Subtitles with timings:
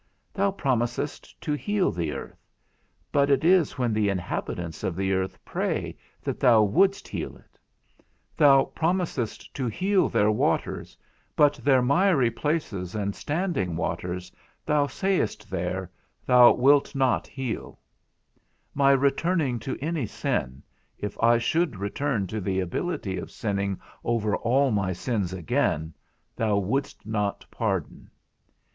[0.33, 2.43] Thou promisest to heal the earth;
[3.11, 7.59] but it is when the inhabitants of the earth pray that thou wouldst heal it.
[8.35, 10.97] Thou promisest to heal their waters,
[11.35, 14.31] but their miry places and standing waters,
[14.65, 15.91] thou sayest there,
[16.25, 17.79] thou wilt not heal.
[18.73, 20.63] My returning to any sin,
[20.97, 25.93] if I should return to the ability of sinning over all my sins again,
[26.35, 28.09] thou wouldst not pardon.